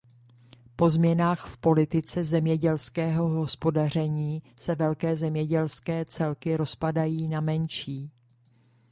Po 0.75 0.89
změnách 0.89 1.45
v 1.47 1.57
politice 1.57 2.23
zemědělského 2.23 3.27
hospodaření 3.27 4.43
se 4.55 4.75
velké 4.75 5.15
zemědělské 5.15 6.05
celky 6.05 6.57
rozpadají 6.57 7.27
na 7.27 7.41
menší. 7.41 8.11